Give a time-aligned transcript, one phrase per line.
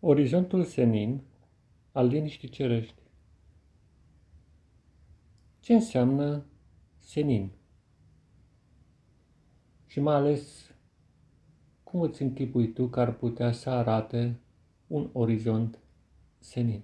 [0.00, 1.20] Orizontul senin
[1.92, 3.02] al liniștii cerești.
[5.60, 6.44] Ce înseamnă
[6.98, 7.50] senin?
[9.86, 10.70] Și mai ales,
[11.82, 14.40] cum îți închipui tu că ar putea să arate
[14.86, 15.78] un orizont
[16.38, 16.82] senin?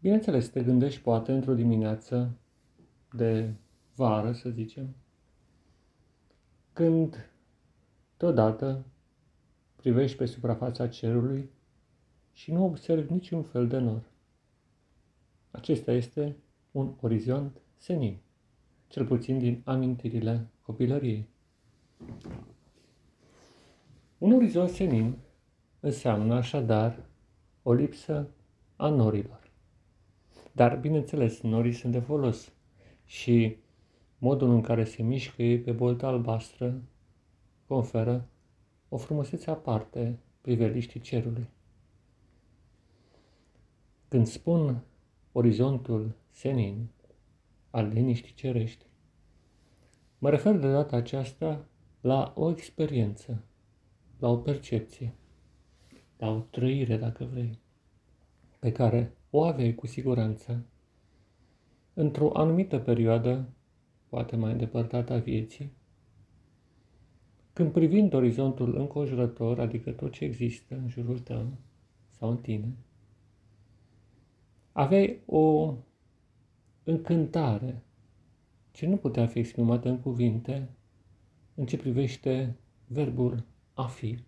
[0.00, 2.38] Bineînțeles, te gândești poate într-o dimineață
[3.12, 3.54] de
[3.94, 4.94] vară, să zicem,
[6.72, 7.30] când
[8.16, 8.84] deodată
[9.82, 11.50] privești pe suprafața cerului
[12.32, 14.02] și nu observi niciun fel de nor.
[15.50, 16.36] Acesta este
[16.70, 18.16] un orizont senin,
[18.88, 21.28] cel puțin din amintirile copilăriei.
[24.18, 25.16] Un orizont senin
[25.80, 27.04] înseamnă așadar
[27.62, 28.28] o lipsă
[28.76, 29.50] a norilor.
[30.52, 32.52] Dar, bineînțeles, norii sunt de folos
[33.04, 33.56] și
[34.18, 36.82] modul în care se mișcă ei pe bolta albastră
[37.66, 38.26] conferă
[38.92, 41.48] o frumusețe aparte priveliștii cerului.
[44.08, 44.84] Când spun
[45.32, 46.88] orizontul senin
[47.70, 48.86] al liniștii cerești,
[50.18, 51.64] mă refer de data aceasta
[52.00, 53.44] la o experiență,
[54.18, 55.14] la o percepție,
[56.18, 57.58] la o trăire, dacă vrei,
[58.58, 60.66] pe care o aveai cu siguranță
[61.94, 63.48] într-o anumită perioadă,
[64.08, 65.72] poate mai îndepărtată a vieții,
[67.52, 71.46] când privind orizontul înconjurător, adică tot ce există în jurul tău
[72.10, 72.76] sau în tine,
[74.72, 75.74] aveai o
[76.84, 77.82] încântare
[78.70, 80.68] ce nu putea fi exprimată în cuvinte
[81.54, 84.18] în ce privește verbul a fi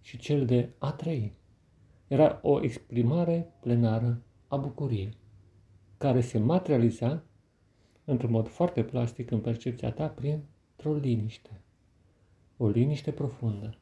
[0.00, 1.36] și cel de a trăi.
[2.06, 5.16] Era o exprimare plenară a bucuriei,
[5.98, 7.24] care se materializa
[8.04, 11.62] într-un mod foarte plastic în percepția ta printr-o liniște
[12.58, 13.78] o liniște profundă.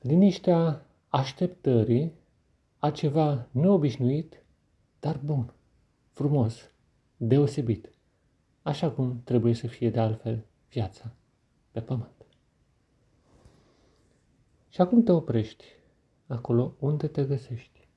[0.00, 2.12] Liniștea așteptării
[2.78, 4.44] a ceva neobișnuit,
[5.00, 5.54] dar bun,
[6.12, 6.70] frumos,
[7.16, 7.90] deosebit,
[8.62, 11.14] așa cum trebuie să fie de altfel viața
[11.70, 12.26] pe pământ.
[14.68, 15.64] Și acum te oprești
[16.26, 17.88] acolo unde te găsești.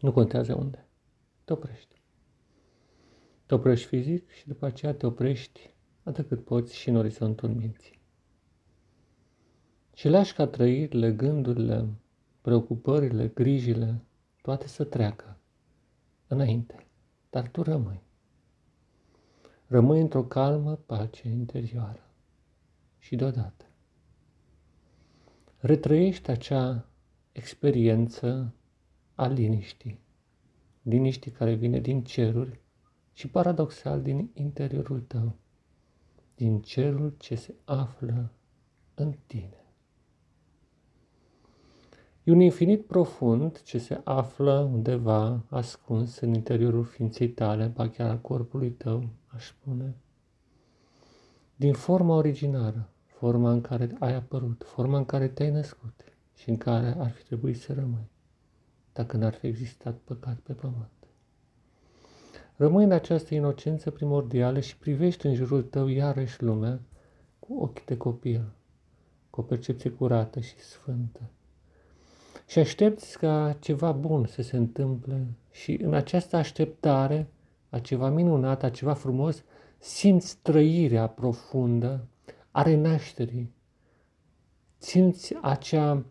[0.00, 0.86] Nu contează unde.
[1.44, 2.02] Te oprești.
[3.46, 7.99] Te oprești fizic și după aceea te oprești atât cât poți și în orizontul minții.
[9.94, 11.88] Și lași ca trăirile, gândurile,
[12.40, 14.00] preocupările, grijile,
[14.42, 15.36] toate să treacă
[16.26, 16.86] înainte.
[17.30, 18.00] Dar tu rămâi.
[19.66, 22.10] Rămâi într-o calmă pace interioară.
[22.98, 23.64] Și deodată
[25.60, 26.88] retrăiești acea
[27.32, 28.54] experiență
[29.14, 30.00] a liniștii.
[30.82, 32.60] Liniștii care vine din ceruri
[33.12, 35.36] și paradoxal din interiorul tău,
[36.34, 38.32] din cerul ce se află
[38.94, 39.59] în tine.
[42.24, 48.10] E un infinit profund ce se află undeva ascuns în interiorul ființei tale, ba chiar
[48.10, 49.94] a corpului tău, aș spune.
[51.56, 56.04] Din forma originară, forma în care ai apărut, forma în care te-ai născut
[56.34, 58.10] și în care ar fi trebuit să rămâi,
[58.92, 60.90] dacă n-ar fi existat păcat pe pământ.
[62.56, 66.80] Rămâi în această inocență primordială și privești în jurul tău iarăși lumea
[67.38, 68.52] cu ochi de copil,
[69.30, 71.30] cu o percepție curată și sfântă
[72.50, 77.28] și aștepți ca ceva bun să se întâmple și în această așteptare
[77.68, 79.42] a ceva minunat, a ceva frumos,
[79.78, 82.06] simți trăirea profundă
[82.50, 83.52] a renașterii.
[84.78, 86.04] Simți acea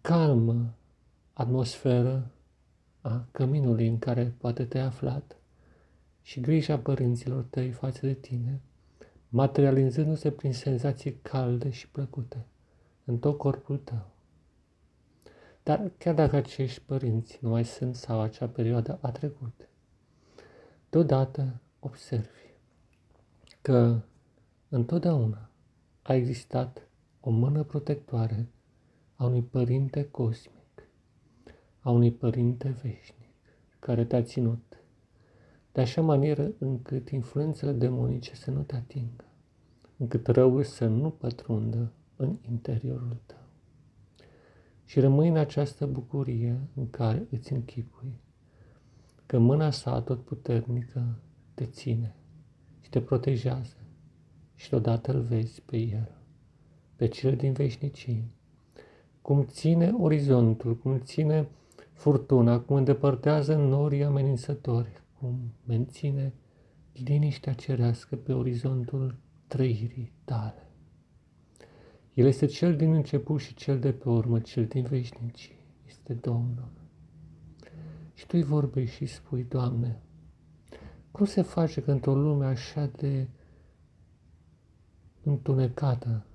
[0.00, 0.74] calmă
[1.32, 2.30] atmosferă
[3.00, 5.36] a căminului în care poate te-ai aflat
[6.22, 8.60] și grija părinților tăi față de tine,
[9.28, 12.46] materializându-se prin senzații calde și plăcute
[13.04, 14.18] în tot corpul tău.
[15.62, 19.68] Dar chiar dacă acești părinți nu mai sunt sau acea perioadă a trecut,
[20.90, 22.54] deodată observi
[23.62, 24.00] că
[24.68, 25.50] întotdeauna
[26.02, 26.88] a existat
[27.20, 28.48] o mână protectoare
[29.14, 30.88] a unui părinte cosmic,
[31.80, 33.34] a unui părinte veșnic,
[33.78, 34.82] care te-a ținut
[35.72, 39.24] de așa manieră încât influențele demonice să nu te atingă,
[39.96, 43.39] încât răul să nu pătrundă în interiorul tău
[44.90, 48.20] și rămâi în această bucurie în care îți închipui
[49.26, 51.18] că mâna sa tot puternică
[51.54, 52.14] te ține
[52.80, 53.76] și te protejează
[54.54, 56.10] și deodată îl vezi pe el,
[56.96, 58.30] pe cel din veșnicii,
[59.22, 61.48] cum ține orizontul, cum ține
[61.92, 66.34] furtuna, cum îndepărtează norii amenințători, cum menține
[66.92, 69.16] liniștea cerească pe orizontul
[69.46, 70.69] trăirii tale.
[72.20, 75.58] El este cel din început și cel de pe urmă, cel din veșnicii.
[75.86, 76.70] Este Domnul.
[78.14, 80.02] Și tu îi vorbești și spui, Doamne,
[81.10, 83.28] cum se face că într-o lume așa de
[85.22, 86.26] întunecată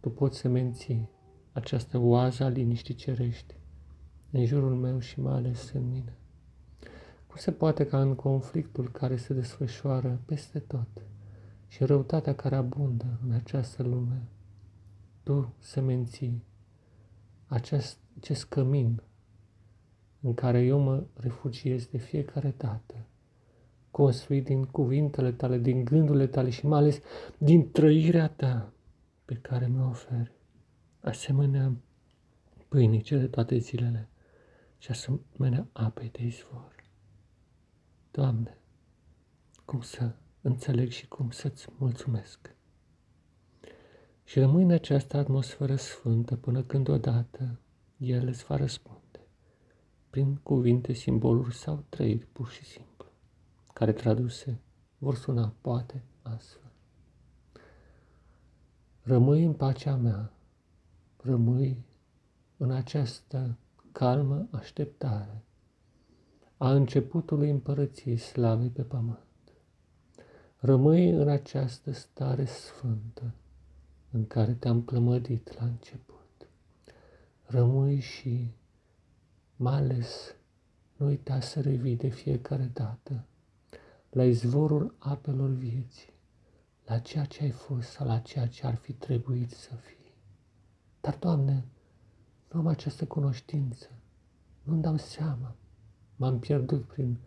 [0.00, 1.10] tu poți să menții
[1.52, 3.54] această oază a liniștii cerești
[4.30, 6.16] în jurul meu și mai ales în mine?
[7.26, 10.88] Cum se poate ca în conflictul care se desfășoară peste tot
[11.66, 14.28] și răutatea care abundă în această lume,
[15.28, 16.42] tu să menții
[17.46, 19.02] acest, acest cămin
[20.20, 22.94] în care eu mă refugiez de fiecare dată,
[23.90, 27.00] construit din cuvintele tale, din gândurile tale și mai ales
[27.38, 28.72] din trăirea ta
[29.24, 30.32] pe care mi-o oferi,
[31.00, 31.72] asemenea
[32.68, 34.08] pâinii de toate zilele
[34.78, 36.74] și asemenea apei de izvor.
[38.10, 38.58] Doamne,
[39.64, 42.56] cum să înțeleg și cum să-ți mulțumesc.
[44.28, 47.60] Și rămâi în această atmosferă sfântă până când odată
[47.96, 49.20] El îți va răspunde
[50.10, 53.06] prin cuvinte, simboluri sau trăiri pur și simplu,
[53.72, 54.60] care traduse
[54.98, 56.70] vor suna poate astfel.
[59.02, 60.32] Rămâi în pacea mea,
[61.16, 61.84] rămâi
[62.56, 63.58] în această
[63.92, 65.42] calmă așteptare
[66.56, 69.52] a începutului împărăției slavei pe pământ.
[70.56, 73.34] Rămâi în această stare sfântă
[74.10, 76.48] în care te-am plămădit la început.
[77.42, 78.50] Rămâi și,
[79.56, 80.34] mai ales,
[80.96, 83.24] nu uita să revii de fiecare dată
[84.10, 86.12] la izvorul apelor vieții,
[86.86, 90.14] la ceea ce ai fost sau la ceea ce ar fi trebuit să fii.
[91.00, 91.64] Dar, Doamne,
[92.52, 93.88] nu am această cunoștință,
[94.62, 95.56] nu-mi dau seama,
[96.16, 97.18] m-am pierdut prin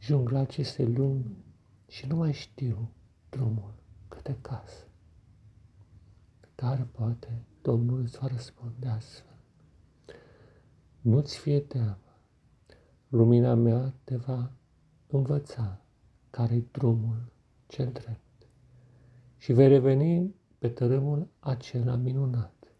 [0.00, 1.44] jungla acestei lumi
[1.88, 2.90] și nu mai știu
[3.30, 3.74] drumul
[4.08, 4.84] către casă.
[6.64, 9.36] Dar poate Domnul îți va răspunde astfel.
[11.00, 12.18] Nu-ți fie teamă,
[13.08, 14.52] lumina mea te va
[15.06, 15.80] învăța
[16.30, 17.32] care-i drumul
[17.66, 18.48] cel drept
[19.36, 22.74] și vei reveni pe tărâmul acela minunat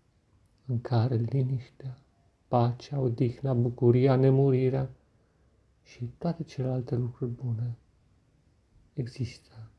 [0.66, 1.98] în care liniștea,
[2.48, 4.90] pacea, odihna, bucuria, nemurirea
[5.82, 7.78] și toate celelalte lucruri bune
[8.92, 9.70] există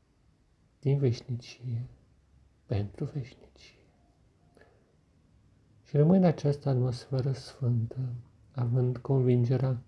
[0.80, 1.88] din veșnicie
[2.66, 3.75] pentru veșnicie.
[5.96, 7.98] Și rămâi în această atmosferă sfântă,
[8.54, 9.82] având convingerea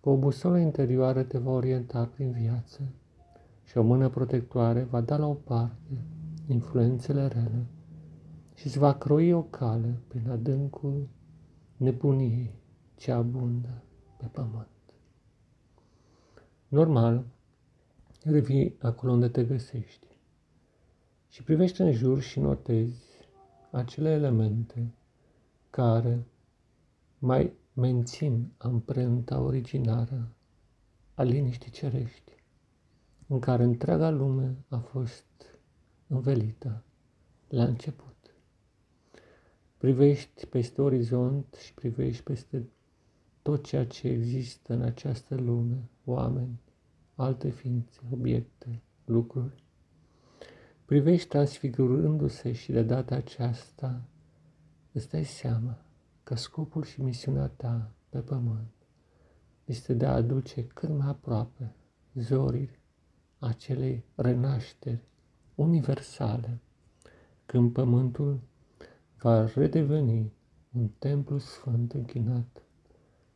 [0.00, 2.80] că o busolă interioară te va orienta prin viață
[3.64, 6.04] și o mână protectoare va da la o parte
[6.46, 7.66] influențele rele
[8.54, 11.08] și îți va croi o cale prin adâncul
[11.76, 12.54] nebuniei
[12.94, 13.82] ce abundă
[14.16, 14.94] pe pământ.
[16.68, 17.24] Normal,
[18.22, 20.06] revii acolo unde te găsești
[21.28, 23.06] și privești în jur și notezi
[23.70, 24.92] acele elemente
[25.70, 26.26] care
[27.18, 30.28] mai mențin amprenta originară
[31.14, 32.32] a liniștii cerești,
[33.26, 35.24] în care întreaga lume a fost
[36.06, 36.82] învelită
[37.48, 38.16] la început.
[39.76, 42.68] Privești peste orizont și privești peste
[43.42, 46.60] tot ceea ce există în această lume, oameni,
[47.14, 49.62] alte ființe, obiecte, lucruri.
[50.84, 54.02] Privești transfigurându-se și de data aceasta
[54.98, 55.78] îți dai seama
[56.22, 58.72] că scopul și misiunea ta pe pământ
[59.64, 61.74] este de a aduce cât mai aproape
[62.14, 62.70] zorii
[63.38, 65.00] acelei renașteri
[65.54, 66.58] universale,
[67.46, 68.40] când pământul
[69.18, 70.32] va redeveni
[70.72, 72.62] un templu sfânt închinat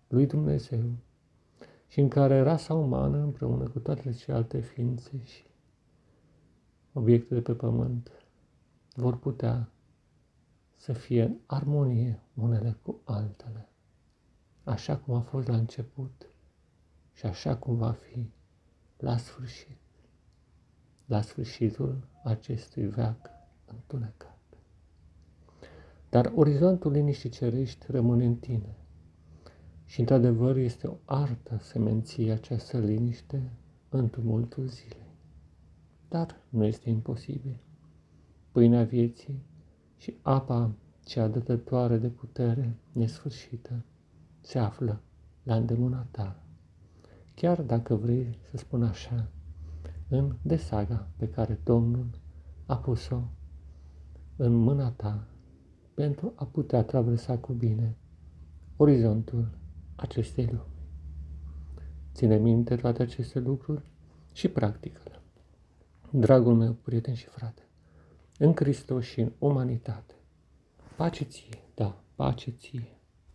[0.08, 0.90] lui Dumnezeu
[1.88, 5.44] și în care rasa umană împreună cu toate celelalte ființe și
[6.92, 8.10] obiecte de pe pământ
[8.94, 9.72] vor putea
[10.82, 13.68] să fie în armonie unele cu altele,
[14.64, 16.26] așa cum a fost la început
[17.12, 18.30] și așa cum va fi
[18.96, 19.78] la sfârșit,
[21.06, 23.30] la sfârșitul acestui veac
[23.64, 24.38] întunecat.
[26.08, 28.76] Dar orizontul liniștii cerești rămâne în tine
[29.84, 33.52] și, într-adevăr, este o artă să menții această liniște
[33.88, 35.16] în tumultul zilei.
[36.08, 37.60] Dar nu este imposibil.
[38.52, 39.50] Pâinea vieții
[40.02, 43.84] și apa cea dătătoare de putere nesfârșită
[44.40, 45.00] se află
[45.42, 46.42] la îndemâna ta.
[47.34, 49.28] Chiar dacă vrei să spun așa,
[50.08, 52.10] în desaga pe care Domnul
[52.66, 53.22] a pus-o
[54.36, 55.26] în mâna ta
[55.94, 57.96] pentru a putea traversa cu bine
[58.76, 59.58] orizontul
[59.96, 60.76] acestei lumi.
[62.14, 63.82] Ține minte toate aceste lucruri
[64.32, 65.20] și practică-le.
[66.10, 67.62] Dragul meu, prieten și frate,
[68.42, 70.14] în Hristos și în umanitate,
[70.96, 73.00] Pace ție, da, pace ție.